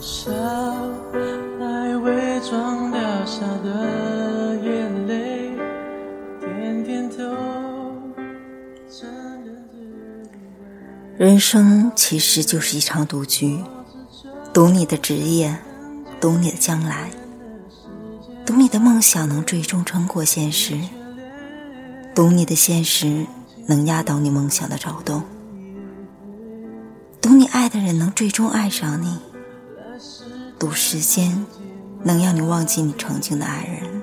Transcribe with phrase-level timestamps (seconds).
[0.00, 0.30] 笑，
[1.58, 5.50] 来伪装掉下的眼泪，
[6.40, 7.16] 点点头。
[8.88, 9.08] 承
[9.44, 10.30] 认自己
[11.18, 13.62] 人生其实就是一场赌局，
[14.54, 15.54] 赌你的职业，
[16.18, 17.10] 赌你的将来，
[18.46, 20.80] 赌你的梦想能最终撑过现实，
[22.14, 23.26] 赌你的现实
[23.66, 25.22] 能压倒你梦想的躁动，
[27.20, 29.18] 赌你爱的人能最终爱上你，
[30.60, 31.46] 赌时间
[32.04, 34.02] 能让你忘记你曾经的爱人。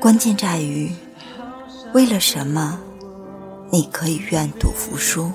[0.00, 0.92] 关键在于，
[1.92, 2.78] 为了什么，
[3.72, 5.32] 你可以愿赌服输。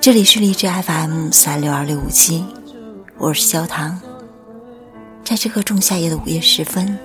[0.00, 2.44] 这里是荔枝 FM 三六二六五七，
[3.16, 4.00] 我是焦糖。
[5.22, 6.98] 在这个仲夏夜的午夜时分，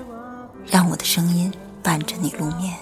[0.66, 1.53] 让我的声音
[1.84, 2.75] 伴着你入眠。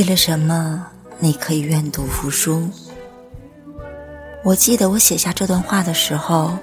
[0.00, 0.86] 为了什么
[1.18, 2.70] 你可以愿赌服输？
[4.42, 6.56] 我记得我写下这段话的时候，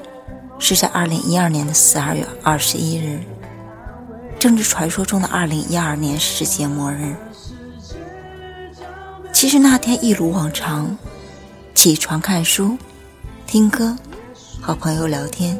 [0.57, 3.19] 是在二零一二年的十二月二十一日，
[4.39, 7.15] 正是传说中的二零一二年世界末日。
[9.31, 10.97] 其实那天一如往常，
[11.75, 12.75] 起床看书、
[13.45, 13.95] 听歌、
[14.59, 15.59] 和朋友聊天。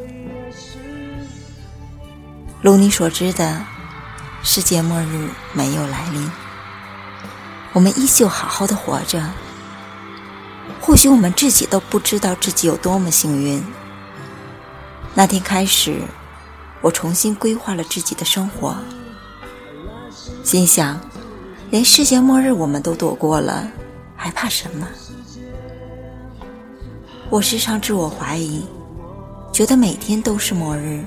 [2.60, 3.62] 如你所知的，
[4.42, 6.28] 世界末日没有来临。
[7.78, 9.24] 我们依旧好好的活着。
[10.82, 13.64] 或许我们自己都不知道自己有多么幸运。
[15.14, 16.02] 那天开始，
[16.82, 18.76] 我重新规划了自己的生活，
[20.44, 21.00] 心想，
[21.70, 23.68] 连世界末日我们都躲过了，
[24.16, 24.88] 还怕什么？
[27.30, 28.66] 我时常自我怀疑，
[29.54, 31.04] 觉得每天都是末日，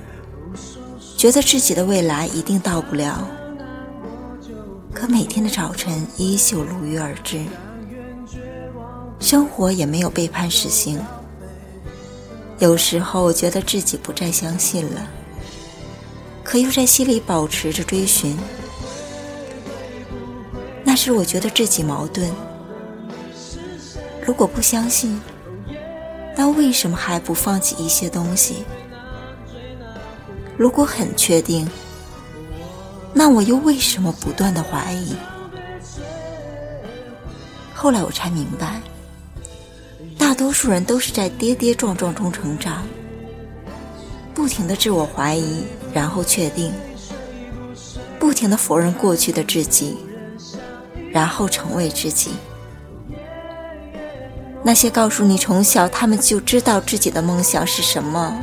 [1.17, 3.27] 觉得自己的未来一定到不了。
[4.93, 7.45] 可每天的早晨依旧如约而至，
[9.19, 11.01] 生活也没有背叛实行。
[12.59, 15.09] 有时候觉得自己不再相信了，
[16.45, 18.37] 可又在心里保持着追寻。
[20.85, 22.31] 那时我觉得自己矛盾，
[24.27, 25.19] 如果不相信，
[26.37, 28.65] 那为什么还不放弃一些东西？
[30.59, 31.67] 如果很确定，
[33.13, 35.15] 那我又为什么不断的怀疑？
[37.75, 38.81] 后来我才明白，
[40.19, 42.87] 大多数人都是在跌跌撞撞中成长，
[44.35, 46.73] 不停的自我怀疑，然后确定，
[48.19, 49.97] 不停的否认过去的自己，
[51.11, 52.31] 然后成为自己。
[54.63, 58.39] 那些告诉你从小他们就知道自己的梦想是什么，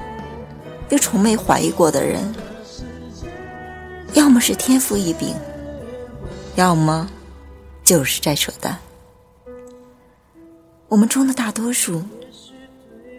[0.89, 2.33] 又从没怀疑过的人。
[4.17, 5.35] 要么是天赋异禀，
[6.55, 7.07] 要么
[7.83, 8.75] 就是在扯淡。
[10.87, 12.03] 我们中的大多数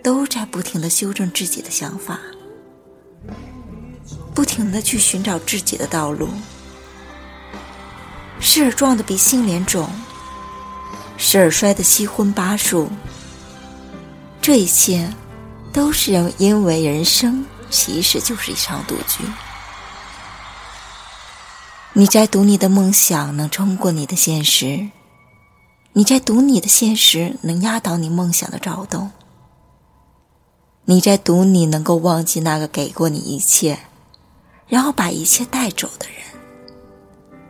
[0.02, 2.18] 都在不停的修正自己的想法，
[4.34, 6.28] 不停的去寻找自己的道路。
[8.40, 9.88] 时而撞得鼻青脸肿，
[11.16, 12.88] 时而摔得七荤八素。
[14.42, 15.08] 这一切
[15.72, 19.22] 都是因为人生其实就是一场赌局。
[21.98, 24.88] 你在赌你的梦想能冲过你的现实，
[25.94, 29.10] 你在赌你的现实能压倒你梦想的躁动，
[30.84, 33.80] 你在赌你能够忘记那个给过你一切，
[34.68, 37.40] 然后把一切带走的人，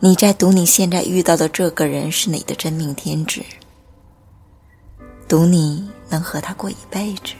[0.00, 3.44] 你在赌你现在遇到的这个人是你的真命天子，
[5.28, 7.34] 赌你能和他过一辈子。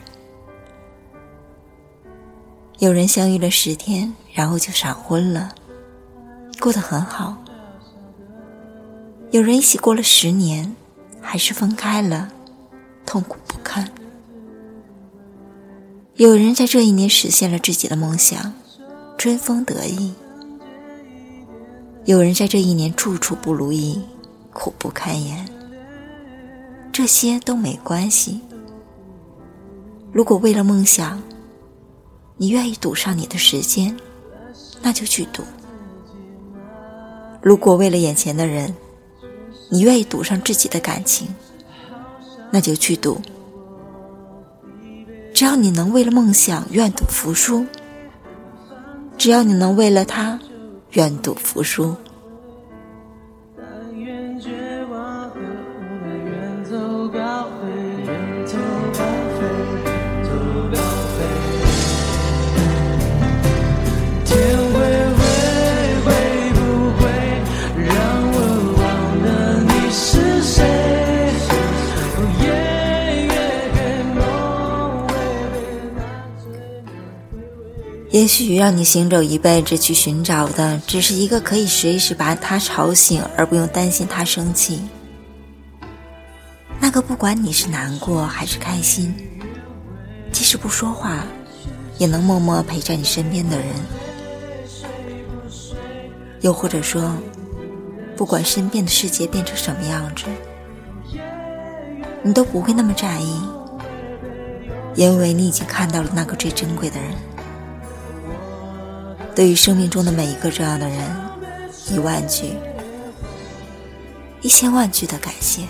[2.78, 5.52] 有人相遇了十天，然后就闪婚了。
[6.60, 7.36] 过得很好。
[9.30, 10.74] 有人一起过了十年，
[11.20, 12.30] 还是分开了，
[13.04, 13.88] 痛苦不堪。
[16.14, 18.52] 有人在这一年实现了自己的梦想，
[19.16, 20.12] 春风得意；
[22.06, 24.00] 有人在这一年处处不如意，
[24.52, 25.46] 苦不堪言。
[26.90, 28.40] 这些都没关系。
[30.10, 31.22] 如果为了梦想，
[32.36, 33.96] 你愿意赌上你的时间，
[34.82, 35.44] 那就去赌。
[37.40, 38.74] 如果为了眼前的人，
[39.70, 41.28] 你愿意赌上自己的感情，
[42.50, 43.20] 那就去赌。
[45.32, 47.64] 只要你能为了梦想愿赌服输，
[49.16, 50.40] 只要你能为了他
[50.92, 51.94] 愿赌服输。
[78.18, 84.80] 也许让你行走一辈子去寻找的，只是一个可以随时把他吵醒而不用担心他生气，
[86.80, 89.14] 那个不管你是难过还是开心，
[90.32, 91.24] 即使不说话，
[91.96, 93.68] 也能默默陪在你身边的人。
[96.40, 97.14] 又或者说，
[98.16, 100.24] 不管身边的世界变成什么样子，
[102.24, 103.40] 你都不会那么在意，
[104.96, 107.12] 因为你已经看到了那个最珍贵的人。
[109.38, 110.98] 对于生命中的每一个这样的人，
[111.92, 112.54] 一万句、
[114.42, 115.62] 一千万句的感谢。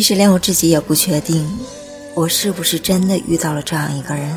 [0.00, 1.46] 其实连我自己也不确定，
[2.14, 4.34] 我是不是真的遇到了这样一个人。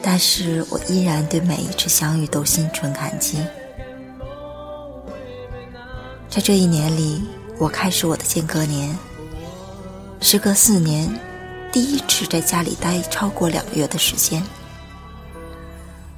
[0.00, 3.38] 但是我依然对每一次相遇都心存感激。
[6.30, 7.20] 在这一年里，
[7.58, 8.96] 我开始我的间隔年。
[10.20, 11.12] 时隔四年，
[11.72, 14.40] 第一次在家里待超过两个月的时间。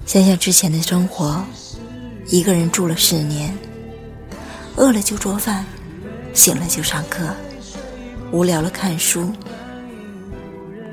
[0.04, 1.42] 想想之前的生活，
[2.26, 3.56] 一个人住了四年，
[4.76, 5.64] 饿了就做饭，
[6.34, 7.26] 醒了就上课。
[8.30, 9.32] 无聊了看书，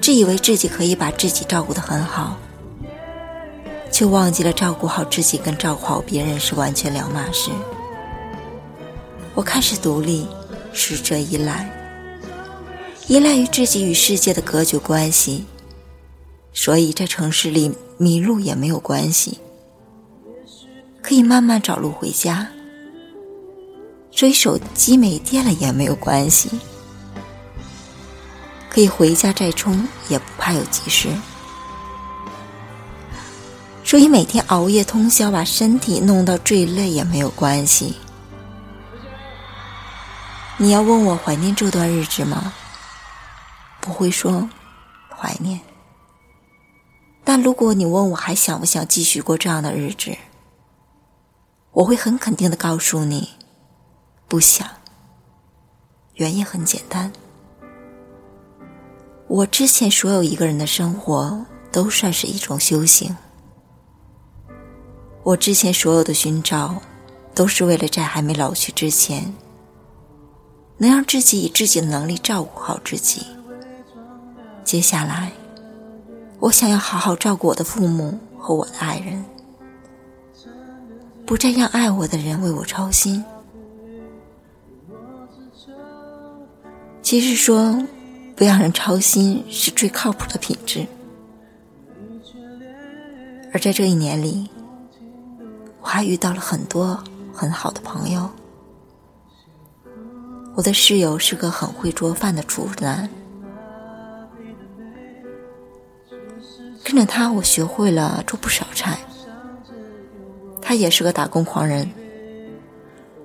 [0.01, 2.37] 自以为自己可以把自己照顾得很好，
[3.91, 7.51] 却忘记了照顾好自己跟照顾好别人是完全两码事。
[9.33, 10.25] 我开始独立，
[10.71, 11.69] 试着依赖，
[13.07, 15.43] 依赖于自己与世界的隔绝关系，
[16.53, 19.39] 所以在城市里迷路也没有关系，
[21.01, 22.47] 可以慢慢找路回家。
[24.09, 26.49] 所以手机没电了也没有关系。
[28.75, 31.07] 可以回家再充，也不怕有急事。
[33.85, 37.95] 所以每天熬夜通宵，把身体弄到最累也没有关系。
[40.57, 42.53] 你要问我怀念这段日子吗？
[43.79, 44.49] 不会说
[45.09, 45.57] 怀念。
[47.23, 50.17] 但如果你问我还想不想继续过这样的日子，
[51.71, 53.29] 我会很肯定的告诉你，
[54.27, 54.67] 不想。
[56.15, 57.13] 原因很简单。
[59.27, 63.15] 我之前所有一个人的生活都算是一种修行。
[65.23, 66.75] 我之前所有的寻找，
[67.33, 69.33] 都是为了在还没老去之前，
[70.77, 73.25] 能让自己以自己的能力照顾好自己。
[74.63, 75.31] 接下来，
[76.39, 79.25] 我想要好好照顾我的父母和我的爱人，
[81.25, 83.25] 不再让爱我的人为我操心。
[87.01, 87.83] 其实说。
[88.35, 90.85] 不让人操心是最靠谱的品质。
[93.53, 94.49] 而在这一年里，
[95.81, 97.01] 我还遇到了很多
[97.33, 98.29] 很好的朋友。
[100.53, 103.09] 我的室友是个很会做饭的厨男，
[106.83, 108.99] 跟着他，我学会了做不少菜。
[110.61, 111.89] 他也是个打工狂人，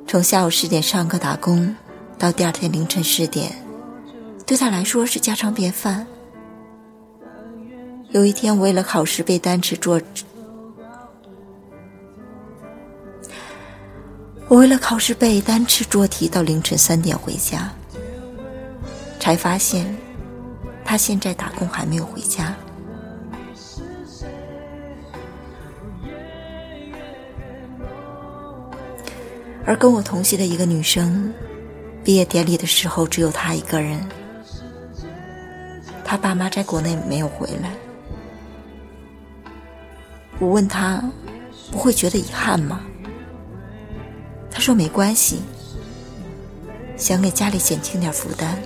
[0.07, 1.75] 从下午四点上课打工，
[2.19, 3.53] 到第二天凌晨四点。
[4.51, 6.05] 对他来说是家常便饭。
[8.09, 10.01] 有一天我为了考试背单词做
[14.49, 17.73] 我为了考试背单词做题到凌晨三点回家
[19.21, 19.97] 才发现
[20.85, 22.53] 他现在打工还没有回家。
[29.65, 31.33] 而跟我同系的一个女生
[32.03, 34.05] 毕业典礼的时候只有她一个人
[36.11, 37.71] 他爸妈在国内没有回来。
[40.41, 41.01] 我问他，
[41.71, 42.81] 不会觉得遗憾吗？
[44.51, 45.41] 他说没关系，
[46.97, 48.59] 想给家里减轻点负担。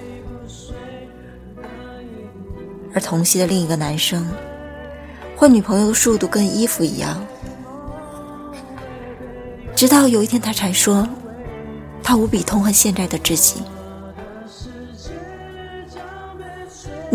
[2.94, 4.26] 而同系的另一个男生，
[5.36, 7.22] 换女朋友的速度跟衣服一样。
[9.76, 11.06] 直到有一天，他才说，
[12.02, 13.60] 他无比痛恨现在的自己。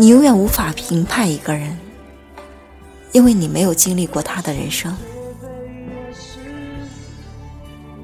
[0.00, 1.78] 你永远无法评判一个人，
[3.12, 4.96] 因为你没有经历过他的人生。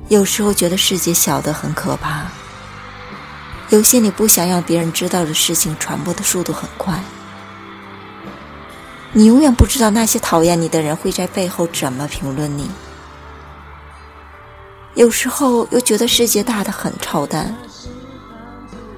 [0.09, 2.27] 有时候觉得世界小得很可怕，
[3.71, 7.01] 有些你不想让别人知道的事情传播的速度很快。
[9.15, 12.71] 你永远不知道那些讨厌你的人会在背后怎么评论你。
[14.95, 17.57] 有时候又觉得世界大得很超淡，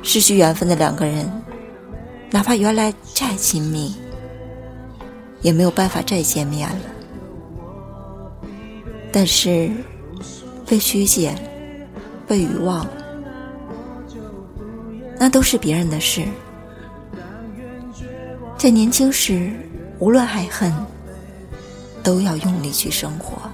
[0.02, 1.31] 失去缘分的两个人，
[2.31, 3.95] 哪怕原来再亲密，
[5.41, 6.77] 也没有办法再见面了。
[9.11, 9.71] 但是，
[10.67, 11.35] 被曲解、
[12.27, 12.87] 被遗忘，
[15.19, 16.23] 那都是别人的事。
[18.59, 19.51] 在年轻时，
[19.99, 20.71] 无论爱恨，
[22.03, 23.48] 都要用力去生活。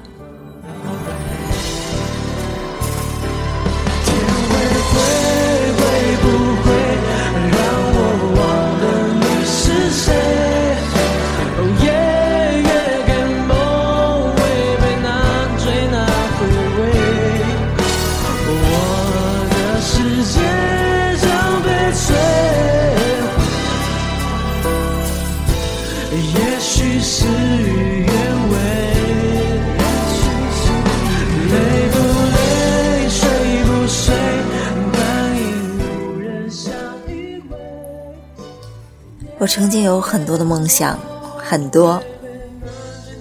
[39.55, 40.99] 曾经有很多的梦想，
[41.39, 42.03] 很多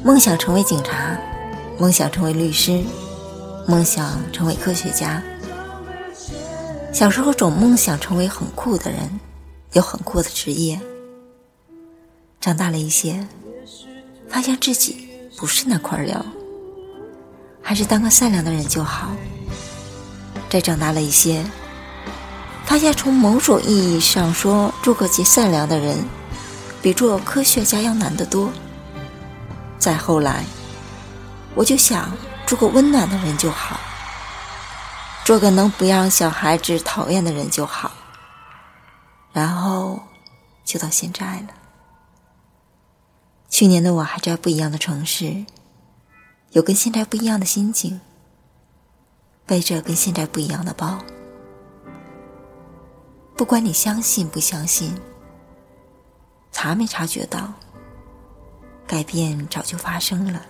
[0.03, 1.15] 梦想成为警察，
[1.77, 2.81] 梦想成为律师，
[3.67, 5.21] 梦想成为科学家。
[6.91, 9.19] 小时候总梦想成为很酷的人，
[9.73, 10.81] 有很酷的职业。
[12.41, 13.27] 长大了一些，
[14.27, 16.25] 发现自己不是那块料，
[17.61, 19.11] 还是当个善良的人就好。
[20.49, 21.45] 再长大了一些。
[22.65, 26.03] 发现，从某种意义上说，做个极善良的人，
[26.83, 28.51] 比做科学家要难得多。
[29.79, 30.43] 再后来，
[31.55, 32.11] 我就想
[32.45, 33.79] 做个温暖的人就好，
[35.23, 37.89] 做个能不让小孩子讨厌的人就好。
[39.31, 39.97] 然后，
[40.65, 41.47] 就到现在了。
[43.49, 45.45] 去年的我还在不一样的城市，
[46.51, 48.01] 有跟现在不一样的心境，
[49.45, 50.99] 背着跟现在不一样的包。
[53.37, 54.93] 不管你相信不相信，
[56.53, 57.51] 察没察觉到，
[58.87, 60.45] 改变早就发生了。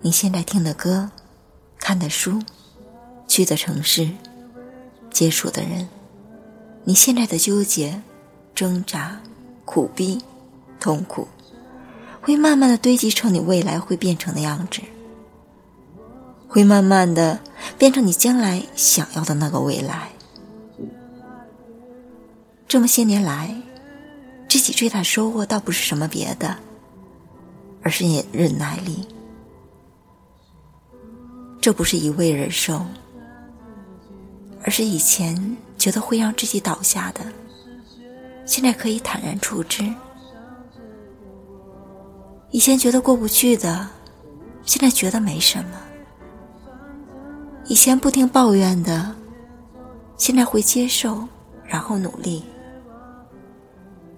[0.00, 1.10] 你现在听的歌、
[1.78, 2.42] 看的书、
[3.26, 4.10] 去的城市、
[5.10, 5.88] 接触的人，
[6.82, 8.02] 你现在的纠结、
[8.54, 9.18] 挣扎、
[9.64, 10.20] 苦逼、
[10.78, 11.26] 痛苦，
[12.20, 14.82] 会慢慢的堆积成你未来会变成的样子，
[16.48, 17.40] 会慢慢的
[17.78, 20.10] 变成你将来想要的那个未来。
[22.68, 23.54] 这么些年来，
[24.54, 26.56] 自己最大的收获倒不是什么别的，
[27.82, 29.04] 而是你忍耐力。
[31.60, 32.80] 这不是一味忍受，
[34.62, 37.22] 而是以前觉得会让自己倒下的，
[38.46, 39.92] 现在可以坦然处之；
[42.52, 43.88] 以前觉得过不去的，
[44.64, 45.76] 现在觉得没什么；
[47.66, 49.16] 以前不停抱怨的，
[50.16, 51.26] 现在会接受，
[51.66, 52.44] 然后努力。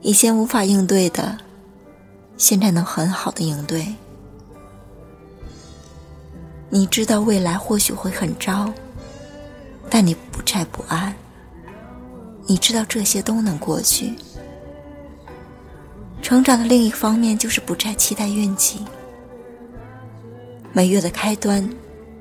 [0.07, 1.37] 以前无法应对的，
[2.37, 3.93] 现在能很好的应对。
[6.71, 8.73] 你知道未来或许会很糟，
[9.91, 11.13] 但你不再不安。
[12.47, 14.15] 你知道这些都能过去。
[16.23, 18.85] 成长的另一方面就是不再期待运气。
[20.73, 21.69] 每月的开端，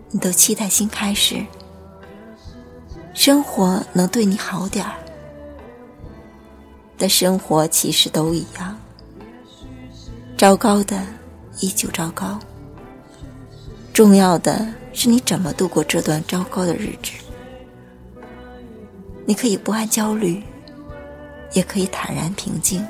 [0.10, 1.46] 你都期待新开始。
[3.14, 4.96] 生活能对你好点儿。
[6.98, 8.80] 的生活其实都一样，
[10.38, 11.02] 糟糕的
[11.60, 12.40] 依旧糟糕。
[13.94, 17.12] 重要的是你怎么度过这段糟糕的日子。
[19.26, 20.44] 你可以不安焦虑，
[21.54, 22.86] 也可以坦然平静，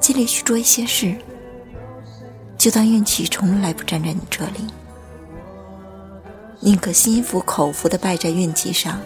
[0.00, 1.14] 尽力去做一些事，
[2.58, 4.66] 就当运气从来不站在你这里。
[6.60, 8.98] 宁可心服口服的败在运气上，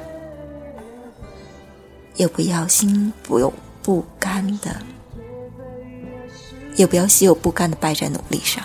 [2.19, 4.77] 也不要心不有不甘的，
[6.75, 8.63] 也不要心有不甘的败在努力上。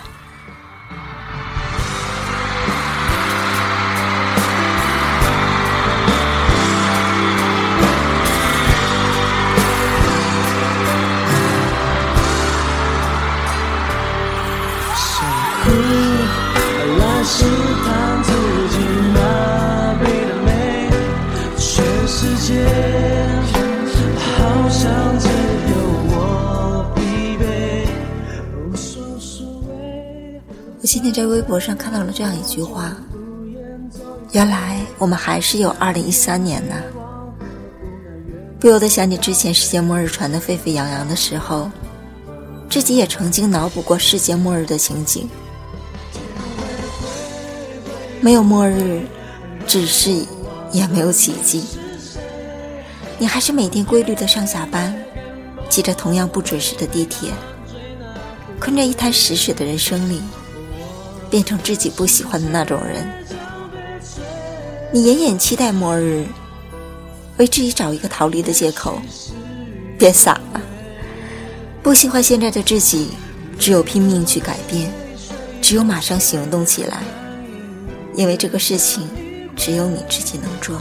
[30.84, 32.94] 我今天在微博上看到了这样一句话：
[34.32, 36.74] 原来我们还是有二零一三年呢。
[38.60, 41.70] 不由得想起之前世界末日传得沸沸扬扬的时候，
[42.68, 45.26] 自己也曾经脑补过世界末日的情景。
[48.20, 49.06] 没有末日，
[49.66, 50.14] 只是
[50.70, 51.64] 也没有奇迹。
[53.16, 54.94] 你还是每天规律的上下班，
[55.70, 57.30] 挤着同样不准时的地铁，
[58.60, 60.20] 困在一滩死水的人生里，
[61.34, 63.04] 变成自己不喜欢的那种人。
[64.92, 66.24] 你隐隐期待末日，
[67.38, 69.02] 为自己找一个逃离的借口。
[69.98, 70.60] 别傻了，
[71.82, 73.08] 不喜欢现在的自己，
[73.58, 74.92] 只有拼命去改变，
[75.60, 77.02] 只有马上行动起来。
[78.14, 79.02] 因为这个事情
[79.56, 80.80] 只有你自己能做，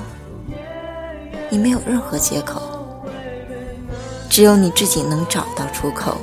[1.50, 2.62] 你没有任何借口，
[4.30, 6.20] 只有你自己能找到出口。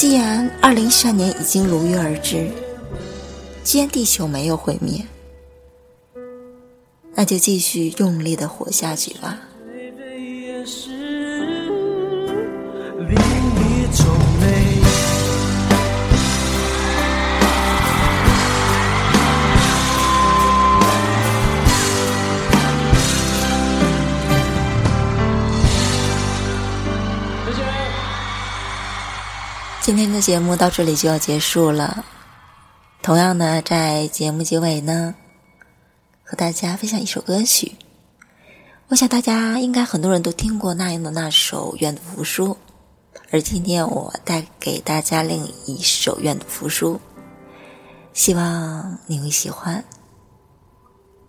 [0.00, 2.50] 既然二零一三年已经如约而至，
[3.62, 5.06] 既然地球没有毁灭，
[7.14, 9.38] 那就继续用力的活下去吧。
[29.82, 32.04] 今天的节目到这里就要结束了。
[33.02, 35.14] 同样呢，在节目结尾呢，
[36.22, 37.72] 和大家分享一首歌曲。
[38.88, 42.48] 我想大家应该很多人都听过那英的那首《愿赌服输》，
[43.30, 46.94] 而今天我带给大家另一首《愿赌服输》，
[48.12, 49.82] 希望你会喜欢。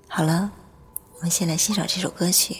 [0.09, 0.51] 好了，
[1.15, 2.57] 我们先来欣赏这首歌曲。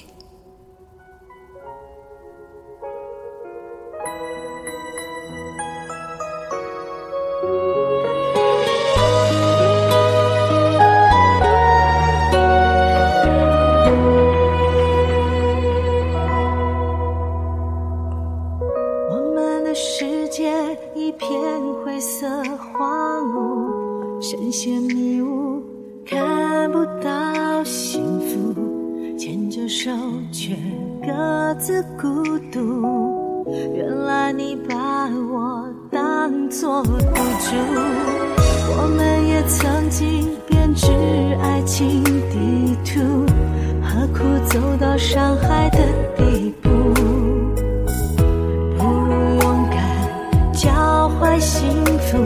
[51.99, 52.17] 福，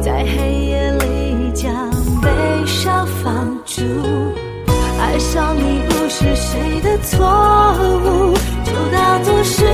[0.00, 2.28] 在黑夜里将悲
[2.66, 3.82] 伤放逐。
[4.98, 7.26] 爱上你不是谁的错
[8.04, 9.64] 误，就当作是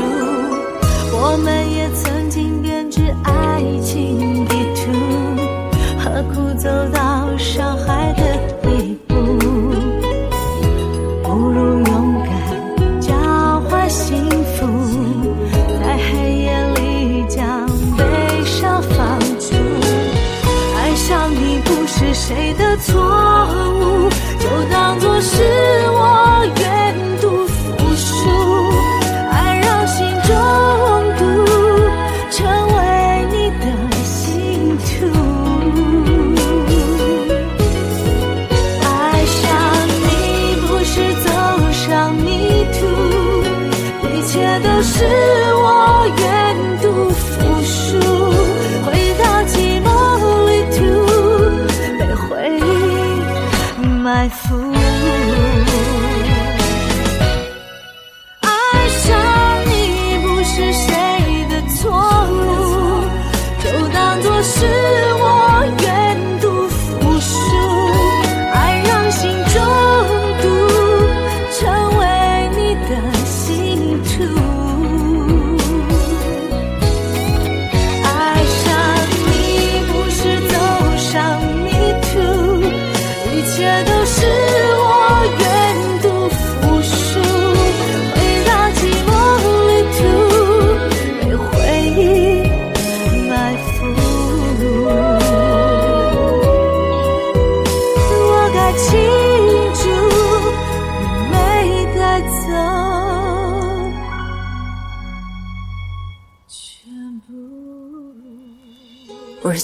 [0.00, 0.56] 路，
[1.12, 4.92] 我们也曾经编织爱情地图，
[5.98, 8.22] 何苦走到伤害的
[8.62, 9.14] 地步？
[11.22, 13.12] 不如勇敢交
[13.68, 14.66] 换幸福，
[15.82, 19.54] 在黑夜里将悲伤放逐。
[20.76, 24.08] 爱上你不是谁的错误，
[24.38, 25.42] 就当做是
[25.92, 26.29] 我。
[45.00, 45.39] 是。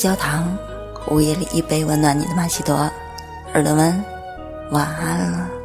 [0.07, 0.57] 焦糖
[1.09, 2.89] 午夜里一杯温暖你的玛奇朵
[3.55, 4.05] 耳朵们
[4.71, 5.56] 晚安了。